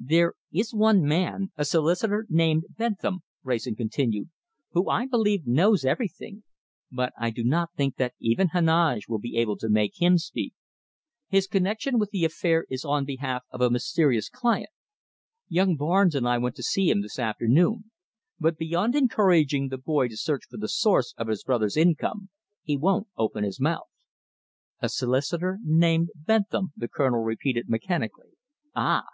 [0.00, 4.28] "There is one man, a solicitor named Bentham," Wrayson continued,
[4.72, 6.42] "who I believe knows everything.
[6.90, 10.52] But I do not think that even Heneage will be able to make him speak.
[11.28, 14.70] His connection with the affair is on behalf of a mysterious client.
[15.46, 17.84] Young Barnes and I went to see him this afternoon,
[18.40, 22.30] but beyond encouraging the boy to search for the source of his brother's income,
[22.64, 23.86] he wouldn't open his mouth."
[24.80, 28.30] "A solicitor named Bentham," the Colonel repeated mechanically.
[28.74, 29.04] "Ah!"